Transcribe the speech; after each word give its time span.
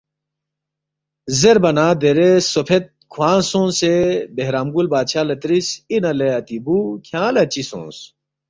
زیربا 1.39 1.71
نہ 1.77 1.85
درے 2.01 2.29
سوفید 2.53 2.83
کھوانگ 3.11 3.43
سونگسے 3.49 3.93
بہرام 4.35 4.67
گول 4.73 4.87
بادشاہ 4.93 5.25
لہ 5.27 5.35
ترِس، 5.41 5.67
”اِنا 5.91 6.11
لے 6.19 6.27
اتی 6.39 6.57
بُو 6.65 6.75
کھیانگ 7.05 7.33
لہ 7.35 7.43
چِہ 7.51 7.61
سونگس؟“ 7.69 7.99